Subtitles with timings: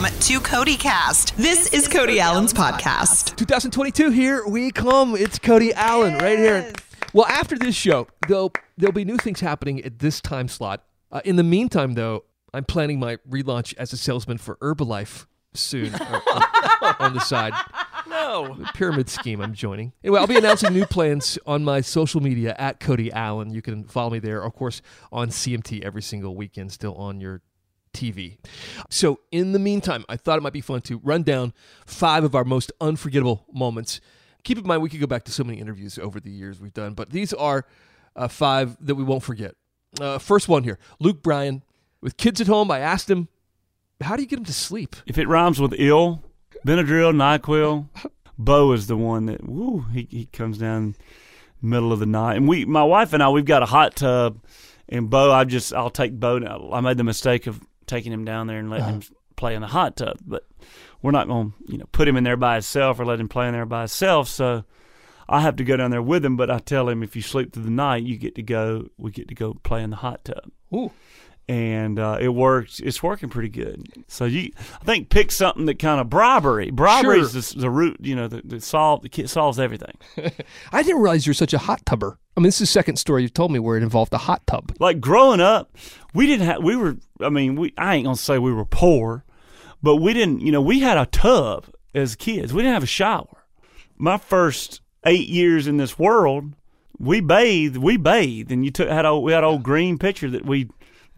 [0.00, 1.36] Welcome to Cody Cast.
[1.36, 3.34] This, is, Cody, Alan's podcast.
[3.34, 5.16] 2022, here we come.
[5.16, 6.72] It's Cody Alan right here.
[7.12, 10.84] Well, after this show, there'll, there'll be new things happening at this time slot.
[11.10, 12.22] Uh, in the meantime, though,
[12.54, 17.54] I'm planning my relaunch as a salesman for Herbalife soon uh, on, on the side.
[18.06, 18.54] No.
[18.56, 19.94] The pyramid scheme I'm joining.
[20.04, 23.50] Anyway, I'll be announcing new plans on my social media at Cody Alan.
[23.50, 24.80] You can follow me there, of course,
[25.10, 27.42] on CMT every single weekend, still on your
[27.98, 28.38] TV.
[28.90, 31.52] So, in the meantime, I thought it might be fun to run down
[31.86, 34.00] five of our most unforgettable moments.
[34.44, 36.74] Keep in mind, we could go back to so many interviews over the years we've
[36.74, 37.66] done, but these are
[38.16, 39.54] uh, five that we won't forget.
[40.00, 41.62] Uh, first one here Luke Bryan.
[42.00, 43.26] With kids at home, I asked him,
[44.00, 44.94] How do you get him to sleep?
[45.04, 46.22] If it rhymes with ill,
[46.64, 47.88] Benadryl, NyQuil,
[48.38, 50.94] Bo is the one that, woo, he, he comes down
[51.60, 52.36] middle of the night.
[52.36, 54.40] And we, my wife and I, we've got a hot tub.
[54.88, 56.38] And Bo, I just, I'll take Bo.
[56.38, 56.70] Now.
[56.72, 59.14] I made the mistake of taking him down there and letting him uh-huh.
[59.36, 60.18] play in the hot tub.
[60.24, 60.46] But
[61.02, 63.28] we're not going to, you know, put him in there by himself or let him
[63.28, 64.28] play in there by himself.
[64.28, 64.64] So
[65.28, 66.36] I have to go down there with him.
[66.36, 68.88] But I tell him if you sleep through the night, you get to go.
[68.96, 70.50] We get to go play in the hot tub.
[70.72, 70.92] Ooh.
[71.50, 72.78] And uh, it works.
[72.78, 73.86] It's working pretty good.
[74.06, 74.50] So you,
[74.82, 76.70] I think, pick something that kind of bribery.
[76.70, 77.38] Bribery Sure.
[77.40, 77.96] is the, the root.
[78.00, 79.96] You know, that that solve the kid solves everything.
[80.72, 82.18] I didn't realize you're such a hot tubber.
[82.36, 84.46] I mean, this is the second story you've told me where it involved a hot
[84.46, 84.72] tub.
[84.78, 85.74] like growing up,
[86.12, 86.62] we didn't have.
[86.62, 86.98] We were.
[87.22, 87.72] I mean, we.
[87.78, 89.24] I ain't gonna say we were poor,
[89.82, 90.40] but we didn't.
[90.42, 92.52] You know, we had a tub as kids.
[92.52, 93.44] We didn't have a shower.
[93.96, 96.52] My first eight years in this world,
[96.98, 97.78] we bathed.
[97.78, 100.68] We bathed, and you took had a we had old green pitcher that we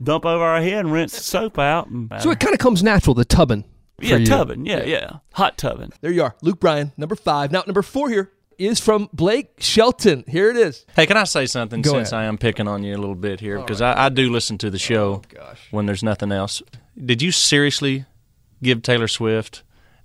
[0.02, 1.88] dump over our head and rinse the soap out.
[1.88, 3.64] And, So it kind of comes natural, the tubbing.
[4.00, 4.26] yeah, you.
[4.26, 4.66] tubbing.
[4.66, 5.92] Yeah, yeah, hot tubbing.
[6.00, 7.52] There you are, Luke Bryan, number five.
[7.52, 10.24] Now, number four here is from Blake Shelton.
[10.28, 10.84] Here it is.
[10.94, 12.24] Hey, can I say something Go since ahead.
[12.24, 13.58] I am picking on you a little bit here?
[13.58, 15.22] Because I, I do listen to the oh, show
[15.70, 16.62] when there's nothing else.
[17.02, 18.04] Did you seriously
[18.62, 19.62] give Taylor Swift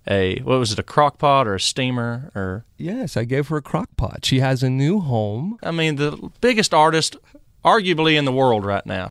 [0.07, 2.31] a, what was it, a crock pot or a steamer?
[2.35, 4.23] Or, Yes, I gave her a crock pot.
[4.23, 5.57] She has a new home.
[5.61, 7.17] I mean, the biggest artist
[7.65, 9.09] arguably in the world right now.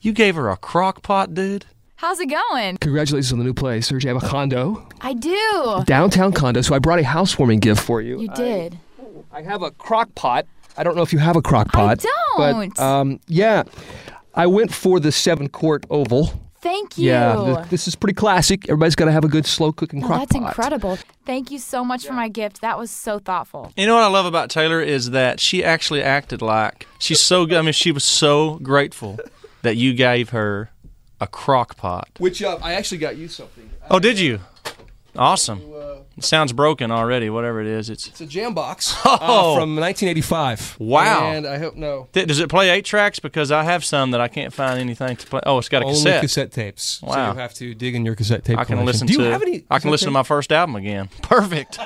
[0.00, 1.66] You gave her a crock pot, dude?
[1.96, 2.76] How's it going?
[2.78, 3.88] Congratulations on the new place.
[3.88, 5.82] Serge, you have a condo, I do.
[5.84, 6.60] downtown condo.
[6.62, 8.20] So I brought a housewarming gift for you.
[8.20, 8.78] You did.
[9.32, 10.46] I have a crock pot.
[10.76, 11.98] I don't know if you have a crock pot.
[11.98, 12.76] don't.
[12.76, 13.64] But um, yeah,
[14.34, 16.32] I went for the seven quart oval.
[16.60, 17.06] Thank you.
[17.10, 18.64] Yeah, th- this is pretty classic.
[18.68, 20.48] Everybody's got to have a good slow cooking No, crock that's pot.
[20.48, 20.98] incredible.
[21.24, 22.60] Thank you so much for my gift.
[22.60, 23.72] That was so thoughtful.
[23.76, 27.44] You know what I love about Taylor is that she actually acted like she's so
[27.46, 27.58] good.
[27.58, 29.18] I mean, she was so grateful
[29.62, 30.70] that you gave her
[31.20, 32.08] a crock pot.
[32.18, 33.68] Which uh, I actually got you something.
[33.90, 34.40] Oh, did you?
[35.16, 35.62] Awesome.
[36.16, 37.30] It sounds broken already.
[37.30, 38.08] Whatever it is, it's.
[38.08, 39.12] It's a jam box Oh.
[39.14, 40.76] uh, from 1985.
[40.80, 41.30] Wow.
[41.30, 42.08] And I hope no.
[42.12, 43.18] Th- Does it play eight tracks?
[43.20, 45.40] Because I have some that I can't find anything to play.
[45.46, 46.20] Oh, it's got a Only cassette.
[46.22, 46.82] cassette, tapes.
[47.00, 47.32] So Wow.
[47.32, 48.58] you have to dig in your cassette tape.
[48.58, 48.86] I can collection.
[48.86, 49.30] listen Do you to.
[49.30, 49.64] have any?
[49.70, 51.08] I can listen to my first album again.
[51.22, 51.78] Perfect.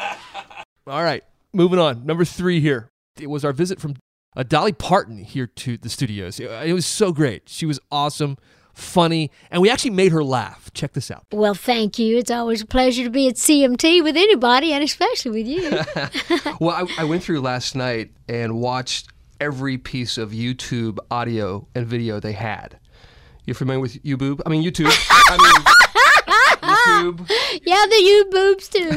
[0.86, 1.22] All right,
[1.52, 2.04] moving on.
[2.06, 2.88] Number three here.
[3.20, 3.96] It was our visit from
[4.36, 6.40] uh, Dolly Parton here to the studios.
[6.40, 7.48] It, it was so great.
[7.48, 8.38] She was awesome,
[8.74, 10.70] funny, and we actually made her laugh.
[10.74, 11.26] Check this out.
[11.32, 12.18] Well, thank you.
[12.18, 15.70] It's always a pleasure to be at CMT with anybody, and especially with you.
[16.60, 19.08] well, I, I went through last night and watched
[19.40, 22.78] every piece of YouTube audio and video they had.
[23.44, 24.40] You're familiar with YouBoob?
[24.46, 24.94] I mean YouTube.
[25.10, 25.81] I mean
[26.92, 27.28] YouTube.
[27.64, 28.90] yeah, the you boobs too.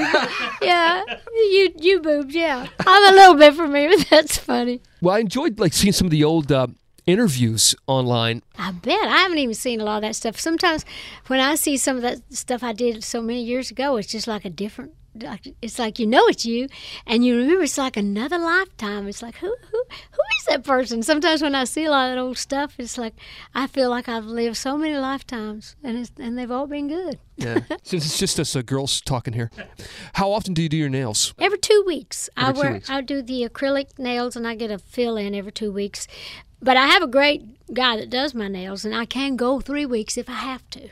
[0.66, 2.34] yeah, you you boobs.
[2.34, 3.98] Yeah, I'm a little bit familiar.
[4.10, 4.82] That's funny.
[5.02, 6.68] Well, I enjoyed like seeing some of the old uh,
[7.06, 8.42] interviews online.
[8.58, 10.40] I bet I haven't even seen a lot of that stuff.
[10.40, 10.86] Sometimes
[11.28, 14.28] when I see some of that stuff I did so many years ago, it's just
[14.28, 14.94] like a different.
[15.62, 16.68] It's like you know it's you,
[17.06, 19.08] and you remember it's like another lifetime.
[19.08, 21.04] It's like who who who is that person?
[21.04, 23.14] Sometimes when I see a lot of that old stuff, it's like
[23.54, 27.20] I feel like I've lived so many lifetimes, and it's, and they've all been good.
[27.38, 27.60] Yeah.
[27.84, 29.52] Since it's just us uh, girls talking here,
[30.14, 31.34] how often do you do your nails?
[31.40, 32.90] Every two weeks, I Every two wear weeks.
[32.90, 36.08] I do the acrylic nails, and I get a fill in every two weeks.
[36.62, 39.86] But I have a great guy that does my nails, and I can go three
[39.86, 40.90] weeks if I have to.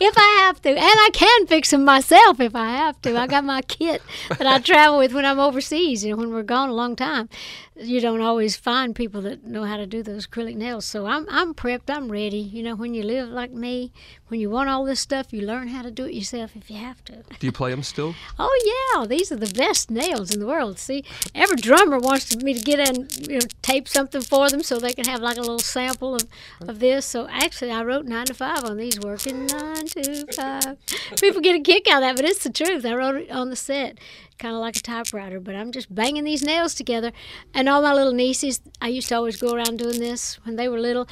[0.00, 3.16] If I have to, and I can fix them myself if I have to.
[3.16, 6.04] I got my kit that I travel with when I'm overseas.
[6.04, 7.28] You know, when we're gone a long time,
[7.76, 10.84] you don't always find people that know how to do those acrylic nails.
[10.84, 11.88] So I'm I'm prepped.
[11.88, 12.38] I'm ready.
[12.38, 13.92] You know, when you live like me,
[14.28, 16.76] when you want all this stuff, you learn how to do it yourself if you
[16.76, 17.22] have to.
[17.38, 18.14] Do you play them still?
[18.38, 20.78] Oh yeah, these are the best nails in the world.
[20.78, 21.04] See,
[21.34, 24.92] every drummer wants me to get in, you know, tape something for them so they
[24.92, 26.22] can have like a little sample of,
[26.60, 27.06] of this.
[27.06, 28.98] So actually, I wrote nine to five on these.
[29.00, 30.76] Working nine to five.
[31.20, 32.84] People get a kick out of that, but it's the truth.
[32.84, 33.98] I wrote it on the set,
[34.38, 35.40] kind of like a typewriter.
[35.40, 37.12] But I'm just banging these nails together,
[37.54, 38.60] and all my little nieces.
[38.80, 41.06] I used to always go around doing this when they were little.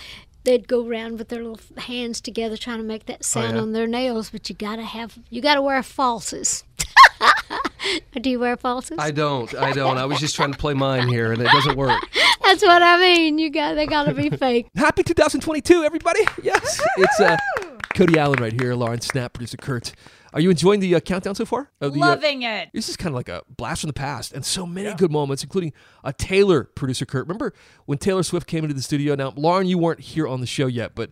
[0.44, 3.62] they'd go around with their little hands together trying to make that sound Oh, yeah?
[3.62, 4.30] on their nails.
[4.30, 6.64] But you gotta have, you gotta wear falses.
[8.20, 8.96] Do you wear falses?
[8.98, 9.52] I don't.
[9.54, 9.98] I don't.
[9.98, 12.00] I was just trying to play mine here, and it doesn't work.
[12.44, 13.38] That's what I mean.
[13.38, 14.66] You got, they gotta be fake.
[14.76, 16.20] Happy 2022, everybody!
[16.42, 17.36] Yes, it's uh,
[17.94, 19.92] Cody Alan right here, Lauren Snap, producer Kurt.
[20.32, 21.70] Are you enjoying the uh, countdown so far?
[21.78, 22.70] The, uh, Loving it.
[22.72, 25.42] This is kind of like a blast from the past, and so many good moments,
[25.42, 25.72] including
[26.02, 27.26] a Taylor producer Kurt.
[27.26, 27.52] Remember
[27.84, 29.14] when Taylor Swift came into the studio?
[29.14, 31.10] Now, Lauren, you weren't here on the show yet, but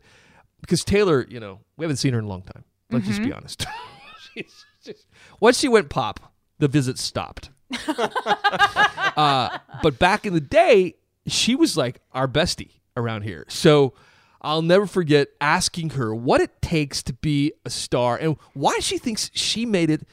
[0.62, 2.64] because Taylor, you know, we haven't seen her in a long time.
[2.90, 3.66] Let's just be honest.
[4.84, 5.06] Just-
[5.38, 7.50] Once she went pop, the visit stopped.
[7.88, 10.94] uh, but back in the day,
[11.26, 13.44] she was like our bestie around here.
[13.48, 13.92] So
[14.42, 18.98] I'll never forget asking her what it takes to be a star and why she
[18.98, 20.06] thinks she made it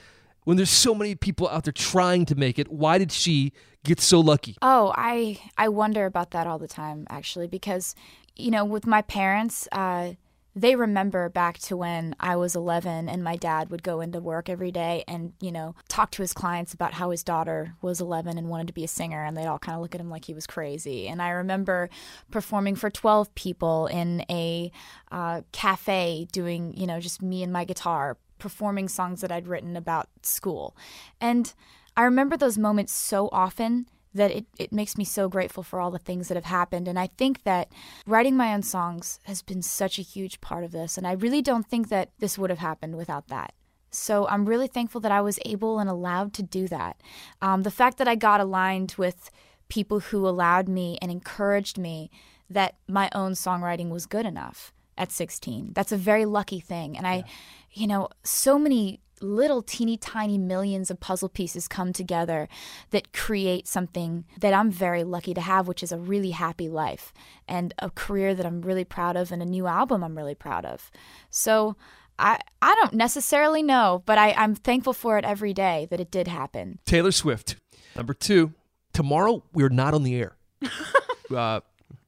[0.43, 2.71] when there's so many people out there trying to make it.
[2.71, 3.53] Why did she
[3.83, 4.55] get so lucky?
[4.61, 7.95] Oh, I I wonder about that all the time actually because
[8.35, 10.13] you know with my parents uh
[10.57, 14.49] they remember back to when I was 11 and my dad would go into work
[14.49, 18.39] every day and, you know, talk to his clients about how his daughter was 11
[18.39, 20.25] and wanted to be a singer and they'd all kind of look at him like
[20.25, 21.07] he was crazy.
[21.07, 21.91] And I remember
[22.31, 24.71] performing for 12 people in a
[25.11, 29.77] uh, cafe doing, you know, just me and my guitar, performing songs that I'd written
[29.77, 30.75] about school.
[31.21, 31.53] And
[31.95, 35.91] I remember those moments so often that it, it makes me so grateful for all
[35.91, 36.87] the things that have happened.
[36.87, 37.71] And I think that
[38.05, 40.97] writing my own songs has been such a huge part of this.
[40.97, 43.53] And I really don't think that this would have happened without that.
[43.89, 47.01] So I'm really thankful that I was able and allowed to do that.
[47.41, 49.31] Um, the fact that I got aligned with
[49.69, 52.09] people who allowed me and encouraged me
[52.49, 55.73] that my own songwriting was good enough at 16.
[55.73, 56.97] That's a very lucky thing.
[56.97, 57.23] And I,
[57.71, 62.47] you know, so many little teeny tiny millions of puzzle pieces come together
[62.91, 67.13] that create something that I'm very lucky to have, which is a really happy life
[67.47, 70.65] and a career that I'm really proud of and a new album I'm really proud
[70.65, 70.91] of.
[71.29, 71.75] So
[72.19, 76.11] I I don't necessarily know, but I, I'm thankful for it every day that it
[76.11, 76.79] did happen.
[76.85, 77.57] Taylor Swift.
[77.95, 78.53] Number two,
[78.93, 80.35] tomorrow we're not on the air.
[81.35, 81.61] uh,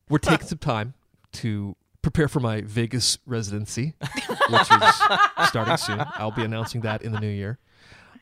[0.09, 0.93] we're taking some time
[1.33, 3.93] to prepare for my Vegas residency,
[4.49, 4.95] which is
[5.47, 6.03] starting soon.
[6.15, 7.59] I'll be announcing that in the new year.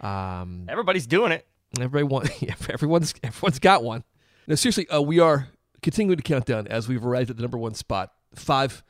[0.02, 1.48] Um, Everybody's doing it.
[1.78, 4.04] Everybody want, yeah, everyone's everyone's got one.
[4.48, 5.50] Now, seriously, uh, we are
[5.82, 8.14] continuing to count down as we've arrived at the number one spot.
[8.36, 8.84] Five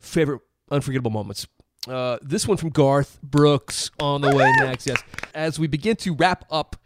[0.00, 0.40] favorite
[0.70, 1.46] unforgettable moments.
[1.88, 4.86] Uh, this one from Garth Brooks on the way next.
[4.86, 5.02] Yes,
[5.34, 6.76] as we begin to wrap up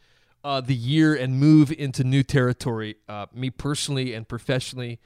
[0.44, 5.00] uh, the year and move into new territory, uh, me personally and professionally,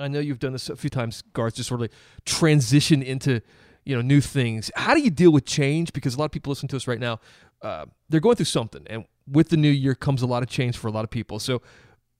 [0.00, 1.54] I know you've done this a few times, Garth.
[1.54, 1.92] Just sort of like
[2.24, 3.40] transition into
[3.84, 4.70] you know new things.
[4.74, 5.92] How do you deal with change?
[5.92, 7.20] Because a lot of people listen to us right now.
[7.62, 10.76] Uh, they're going through something, and with the new year comes a lot of change
[10.76, 11.38] for a lot of people.
[11.38, 11.62] So,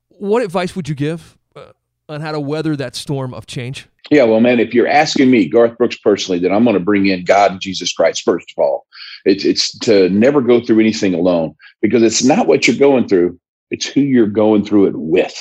[0.08, 1.72] what advice would you give uh,
[2.08, 3.88] on how to weather that storm of change?
[4.10, 7.06] Yeah, well, man, if you're asking me, Garth Brooks personally, then I'm going to bring
[7.06, 8.86] in God and Jesus Christ first of all.
[9.24, 13.38] It's it's to never go through anything alone because it's not what you're going through;
[13.70, 15.38] it's who you're going through it with.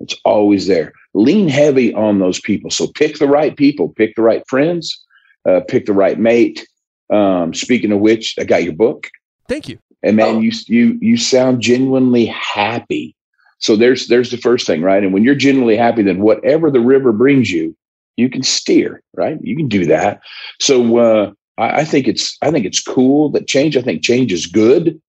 [0.00, 0.92] It's always there.
[1.18, 2.70] Lean heavy on those people.
[2.70, 5.04] So pick the right people, pick the right friends,
[5.48, 6.66] uh, pick the right mate.
[7.10, 9.08] Um, speaking of which, I got your book.
[9.48, 9.78] Thank you.
[10.02, 13.16] and man you you you sound genuinely happy
[13.58, 16.80] so there's there's the first thing right and when you're genuinely happy then whatever the
[16.80, 17.74] river brings you
[18.16, 20.20] you can steer right you can do that
[20.60, 24.32] so uh, I, I think it's i think it's cool that change i think change
[24.32, 25.00] is good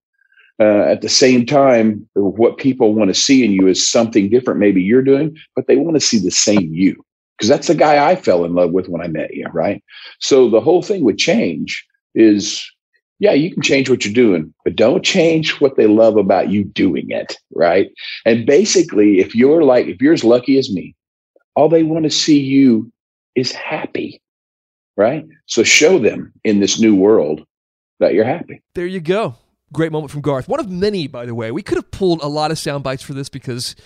[0.60, 4.60] uh, at the same time what people want to see in you is something different
[4.60, 7.02] maybe you're doing but they want to see the same you
[7.36, 9.82] because that's the guy i fell in love with when i met you right
[10.20, 12.70] so the whole thing with change is
[13.20, 16.64] yeah, you can change what you're doing, but don't change what they love about you
[16.64, 17.36] doing it.
[17.54, 17.90] Right.
[18.24, 20.96] And basically, if you're like, if you're as lucky as me,
[21.54, 22.90] all they want to see you
[23.34, 24.20] is happy.
[24.96, 25.26] Right.
[25.46, 27.46] So show them in this new world
[28.00, 28.62] that you're happy.
[28.74, 29.36] There you go.
[29.72, 30.48] Great moment from Garth.
[30.48, 31.50] One of many, by the way.
[31.50, 33.76] We could have pulled a lot of sound bites for this because,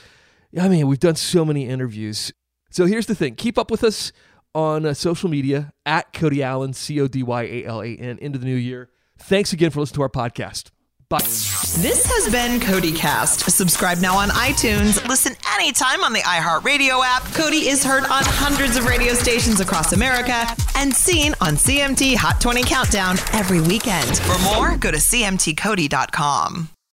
[0.58, 2.32] I mean, we've done so many interviews.
[2.70, 4.12] So here's the thing keep up with us
[4.54, 8.18] on uh, social media at Cody Alan, C O D Y A L A N,
[8.18, 8.90] into the new year.
[9.18, 10.70] Thanks again for listening to our podcast.
[11.08, 11.18] Bye.
[11.18, 13.50] This has been Cody Cast.
[13.50, 15.06] Subscribe now on iTunes.
[15.08, 17.22] Listen anytime on the iHeartRadio app.
[17.34, 20.46] Cody is heard on hundreds of radio stations across America
[20.76, 24.18] and seen on CMT Hot 20 Countdown every weekend.
[24.18, 26.68] For more, go to CMTCody.com.